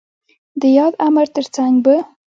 [0.61, 1.87] د ياد امر تر څنګ ب